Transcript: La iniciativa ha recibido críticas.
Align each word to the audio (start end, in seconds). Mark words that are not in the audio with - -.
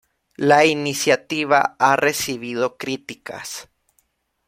La 0.37 0.65
iniciativa 0.65 1.75
ha 1.77 1.95
recibido 1.95 2.75
críticas. 2.75 3.69